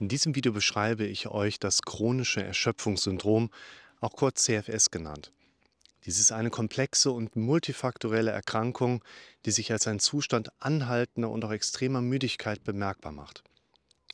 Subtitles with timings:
[0.00, 3.50] In diesem Video beschreibe ich euch das chronische Erschöpfungssyndrom,
[4.00, 5.30] auch kurz CFS genannt.
[6.06, 9.04] Dies ist eine komplexe und multifaktorielle Erkrankung,
[9.44, 13.44] die sich als ein Zustand anhaltender und auch extremer Müdigkeit bemerkbar macht.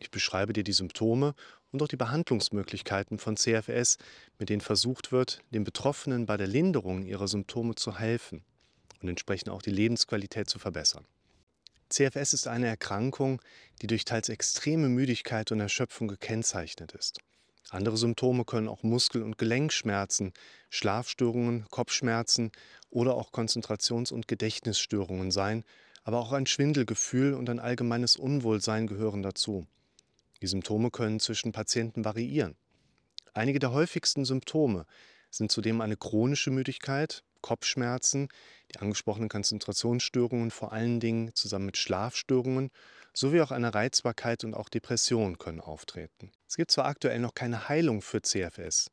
[0.00, 1.36] Ich beschreibe dir die Symptome
[1.70, 3.98] und auch die Behandlungsmöglichkeiten von CFS,
[4.40, 8.42] mit denen versucht wird, den Betroffenen bei der Linderung ihrer Symptome zu helfen
[9.00, 11.06] und entsprechend auch die Lebensqualität zu verbessern.
[11.88, 13.40] CFS ist eine Erkrankung,
[13.80, 17.20] die durch teils extreme Müdigkeit und Erschöpfung gekennzeichnet ist.
[17.70, 20.32] Andere Symptome können auch Muskel- und Gelenkschmerzen,
[20.70, 22.52] Schlafstörungen, Kopfschmerzen
[22.90, 25.64] oder auch Konzentrations- und Gedächtnisstörungen sein,
[26.04, 29.66] aber auch ein Schwindelgefühl und ein allgemeines Unwohlsein gehören dazu.
[30.42, 32.56] Die Symptome können zwischen Patienten variieren.
[33.34, 34.86] Einige der häufigsten Symptome
[35.30, 38.28] sind zudem eine chronische Müdigkeit, Kopfschmerzen,
[38.72, 42.70] die angesprochenen Konzentrationsstörungen vor allen Dingen zusammen mit Schlafstörungen
[43.12, 46.32] sowie auch eine Reizbarkeit und auch Depression können auftreten.
[46.48, 48.90] Es gibt zwar aktuell noch keine Heilung für CFS,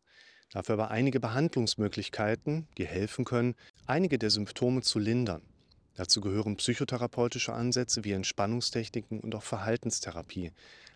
[0.51, 5.41] dafür aber einige Behandlungsmöglichkeiten, die helfen können, einige der Symptome zu lindern.
[5.95, 10.51] Dazu gehören psychotherapeutische Ansätze wie Entspannungstechniken und auch Verhaltenstherapie,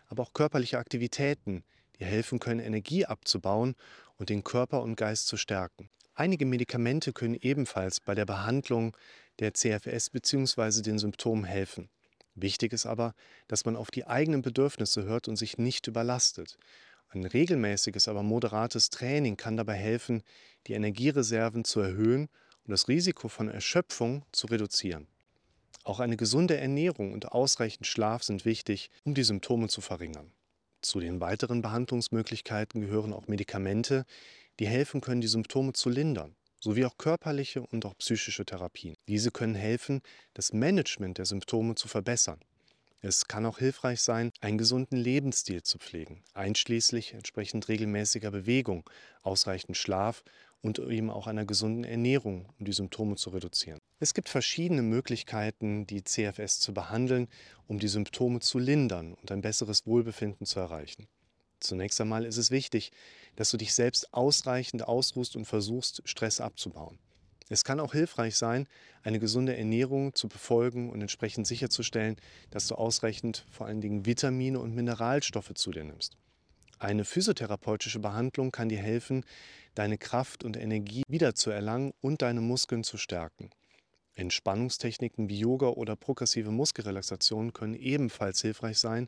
[0.07, 1.63] aber auch körperliche Aktivitäten,
[1.99, 3.75] die helfen können, Energie abzubauen
[4.17, 5.89] und den Körper und Geist zu stärken.
[6.19, 8.97] Einige Medikamente können ebenfalls bei der Behandlung
[9.37, 10.81] der CFS bzw.
[10.81, 11.89] den Symptomen helfen.
[12.33, 13.13] Wichtig ist aber,
[13.47, 16.57] dass man auf die eigenen Bedürfnisse hört und sich nicht überlastet.
[17.09, 20.23] Ein regelmäßiges, aber moderates Training kann dabei helfen,
[20.65, 22.29] die Energiereserven zu erhöhen
[22.63, 25.05] und das Risiko von Erschöpfung zu reduzieren.
[25.83, 30.31] Auch eine gesunde Ernährung und ausreichend Schlaf sind wichtig, um die Symptome zu verringern.
[30.81, 34.05] Zu den weiteren Behandlungsmöglichkeiten gehören auch Medikamente,
[34.59, 38.95] die helfen können, die Symptome zu lindern, sowie auch körperliche und auch psychische Therapien.
[39.07, 40.01] Diese können helfen,
[40.33, 42.39] das Management der Symptome zu verbessern.
[42.99, 48.89] Es kann auch hilfreich sein, einen gesunden Lebensstil zu pflegen, einschließlich entsprechend regelmäßiger Bewegung,
[49.21, 50.23] ausreichend Schlaf
[50.61, 53.79] und eben auch einer gesunden Ernährung, um die Symptome zu reduzieren.
[53.99, 57.27] Es gibt verschiedene Möglichkeiten, die CFS zu behandeln,
[57.67, 61.07] um die Symptome zu lindern und ein besseres Wohlbefinden zu erreichen.
[61.59, 62.91] Zunächst einmal ist es wichtig,
[63.37, 66.99] dass du dich selbst ausreichend ausruhst und versuchst, Stress abzubauen.
[67.49, 68.67] Es kann auch hilfreich sein,
[69.03, 72.17] eine gesunde Ernährung zu befolgen und entsprechend sicherzustellen,
[72.51, 76.17] dass du ausreichend vor allen Dingen Vitamine und Mineralstoffe zu dir nimmst.
[76.79, 79.23] Eine physiotherapeutische Behandlung kann dir helfen,
[79.75, 83.49] deine Kraft und Energie wiederzuerlangen und deine Muskeln zu stärken.
[84.13, 89.07] Entspannungstechniken wie Yoga oder progressive Muskelrelaxation können ebenfalls hilfreich sein,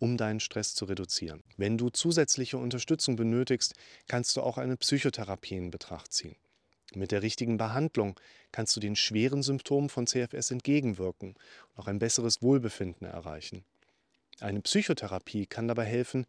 [0.00, 1.44] um deinen Stress zu reduzieren.
[1.56, 3.74] Wenn du zusätzliche Unterstützung benötigst,
[4.08, 6.34] kannst du auch eine Psychotherapie in Betracht ziehen.
[6.94, 8.18] Mit der richtigen Behandlung
[8.50, 11.34] kannst du den schweren Symptomen von CFS entgegenwirken
[11.68, 13.64] und auch ein besseres Wohlbefinden erreichen.
[14.40, 16.26] Eine Psychotherapie kann dabei helfen,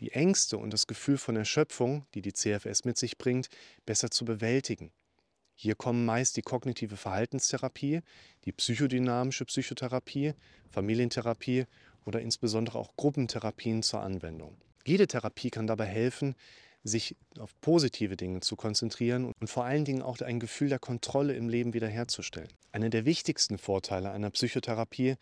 [0.00, 3.48] die Ängste und das Gefühl von Erschöpfung, die die CFS mit sich bringt,
[3.86, 4.90] besser zu bewältigen.
[5.54, 8.00] Hier kommen meist die kognitive Verhaltenstherapie,
[8.44, 10.34] die psychodynamische Psychotherapie,
[10.70, 11.66] Familientherapie
[12.04, 14.56] oder insbesondere auch Gruppentherapien zur Anwendung.
[14.84, 16.34] Jede Therapie kann dabei helfen,
[16.84, 21.34] sich auf positive Dinge zu konzentrieren und vor allen Dingen auch ein Gefühl der Kontrolle
[21.34, 22.48] im Leben wiederherzustellen.
[22.72, 25.14] Einer der wichtigsten Vorteile einer Psychotherapie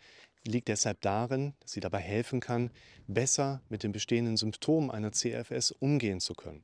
[0.45, 2.71] liegt deshalb darin, dass sie dabei helfen kann,
[3.07, 6.63] besser mit den bestehenden Symptomen einer CFS umgehen zu können.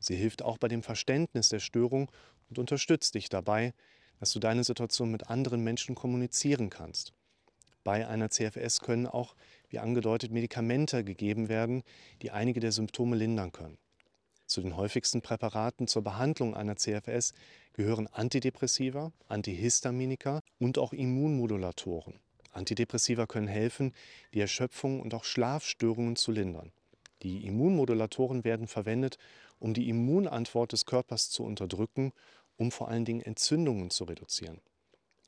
[0.00, 2.10] Sie hilft auch bei dem Verständnis der Störung
[2.50, 3.72] und unterstützt dich dabei,
[4.20, 7.12] dass du deine Situation mit anderen Menschen kommunizieren kannst.
[7.88, 9.34] Bei einer CFS können auch,
[9.70, 11.82] wie angedeutet, Medikamente gegeben werden,
[12.20, 13.78] die einige der Symptome lindern können.
[14.44, 17.32] Zu den häufigsten Präparaten zur Behandlung einer CFS
[17.72, 22.20] gehören Antidepressiva, Antihistaminika und auch Immunmodulatoren.
[22.52, 23.94] Antidepressiva können helfen,
[24.34, 26.72] die Erschöpfung und auch Schlafstörungen zu lindern.
[27.22, 29.16] Die Immunmodulatoren werden verwendet,
[29.58, 32.12] um die Immunantwort des Körpers zu unterdrücken,
[32.58, 34.60] um vor allen Dingen Entzündungen zu reduzieren.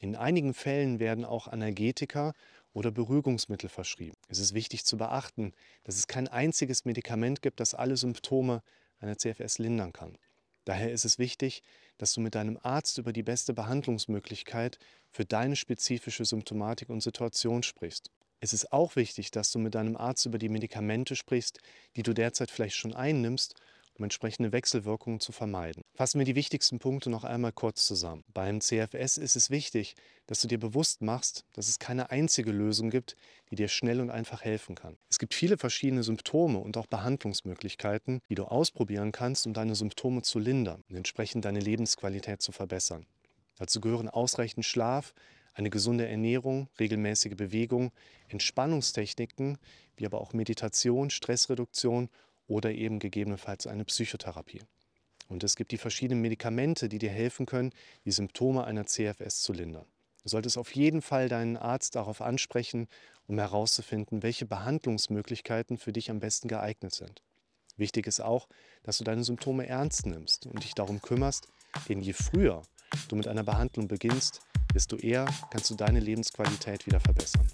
[0.01, 2.33] In einigen Fällen werden auch Analgetika
[2.73, 4.17] oder Beruhigungsmittel verschrieben.
[4.29, 5.53] Es ist wichtig zu beachten,
[5.85, 8.63] dass es kein einziges Medikament gibt, das alle Symptome
[8.99, 10.17] einer CFS lindern kann.
[10.65, 11.63] Daher ist es wichtig,
[11.99, 14.79] dass du mit deinem Arzt über die beste Behandlungsmöglichkeit
[15.11, 18.11] für deine spezifische Symptomatik und Situation sprichst.
[18.41, 21.61] Es ist auch wichtig, dass du mit deinem Arzt über die Medikamente sprichst,
[21.97, 23.55] die du derzeit vielleicht schon einnimmst
[24.01, 25.83] um entsprechende Wechselwirkungen zu vermeiden.
[25.95, 28.25] Fassen wir die wichtigsten Punkte noch einmal kurz zusammen.
[28.33, 29.95] Beim CFS ist es wichtig,
[30.27, 33.15] dass du dir bewusst machst, dass es keine einzige Lösung gibt,
[33.51, 34.97] die dir schnell und einfach helfen kann.
[35.11, 40.23] Es gibt viele verschiedene Symptome und auch Behandlungsmöglichkeiten, die du ausprobieren kannst, um deine Symptome
[40.23, 43.05] zu lindern und entsprechend deine Lebensqualität zu verbessern.
[43.59, 45.13] Dazu gehören ausreichend Schlaf,
[45.53, 47.93] eine gesunde Ernährung, regelmäßige Bewegung,
[48.29, 49.59] Entspannungstechniken
[49.97, 52.09] wie aber auch Meditation, Stressreduktion
[52.51, 54.61] oder eben gegebenenfalls eine Psychotherapie.
[55.29, 57.73] Und es gibt die verschiedenen Medikamente, die dir helfen können,
[58.05, 59.87] die Symptome einer CFS zu lindern.
[60.25, 62.89] Du solltest auf jeden Fall deinen Arzt darauf ansprechen,
[63.27, 67.23] um herauszufinden, welche Behandlungsmöglichkeiten für dich am besten geeignet sind.
[67.77, 68.49] Wichtig ist auch,
[68.83, 71.47] dass du deine Symptome ernst nimmst und dich darum kümmerst,
[71.89, 72.63] denn je früher
[73.09, 74.41] du mit einer Behandlung beginnst,
[74.75, 77.49] desto eher kannst du deine Lebensqualität wieder verbessern.